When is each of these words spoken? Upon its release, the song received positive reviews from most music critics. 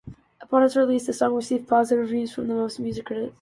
Upon 0.41 0.63
its 0.63 0.75
release, 0.75 1.05
the 1.05 1.13
song 1.13 1.35
received 1.35 1.67
positive 1.67 1.99
reviews 2.05 2.33
from 2.33 2.47
most 2.47 2.79
music 2.79 3.05
critics. 3.05 3.29